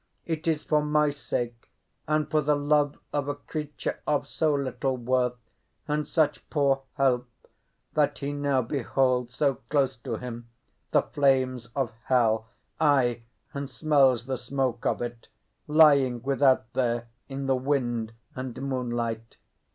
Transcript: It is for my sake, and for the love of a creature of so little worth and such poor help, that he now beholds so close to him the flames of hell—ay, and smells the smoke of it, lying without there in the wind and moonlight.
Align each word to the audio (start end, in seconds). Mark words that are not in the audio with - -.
It 0.25 0.47
is 0.47 0.63
for 0.63 0.83
my 0.83 1.11
sake, 1.11 1.69
and 2.07 2.27
for 2.27 2.41
the 2.41 2.55
love 2.55 2.97
of 3.13 3.27
a 3.27 3.35
creature 3.35 3.99
of 4.07 4.25
so 4.25 4.51
little 4.55 4.97
worth 4.97 5.37
and 5.87 6.07
such 6.07 6.49
poor 6.49 6.81
help, 6.95 7.29
that 7.93 8.17
he 8.17 8.33
now 8.33 8.63
beholds 8.63 9.35
so 9.35 9.59
close 9.69 9.95
to 9.97 10.15
him 10.17 10.49
the 10.89 11.03
flames 11.03 11.67
of 11.75 11.91
hell—ay, 12.05 13.21
and 13.53 13.69
smells 13.69 14.25
the 14.25 14.39
smoke 14.39 14.87
of 14.87 15.03
it, 15.03 15.27
lying 15.67 16.23
without 16.23 16.73
there 16.73 17.07
in 17.29 17.45
the 17.45 17.55
wind 17.55 18.13
and 18.35 18.59
moonlight. 18.59 19.37